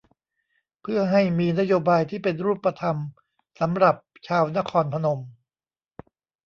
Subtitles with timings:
[0.81, 2.97] เพื่อให้มีนโยบายที่เป็นรูปธรรม
[3.59, 3.95] สำหรับ
[4.27, 5.19] ชาวนครพนม